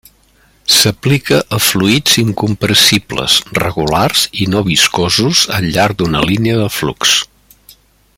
[0.75, 7.13] S'aplica a fluids incompressibles, regulars i no viscosos al llarg d'una línia de flux.